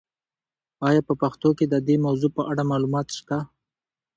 [0.87, 3.37] آیا په پښتو کې د دې موضوع په اړه معلومات شته؟